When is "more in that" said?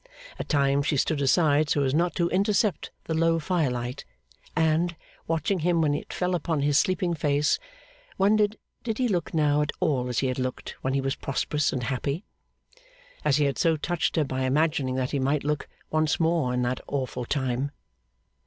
16.19-16.81